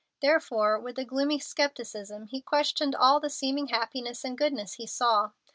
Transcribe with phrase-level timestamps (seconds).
[0.19, 5.29] Therefore, with a gloomy scepticism, he questioned all the seeming happiness and goodness he saw.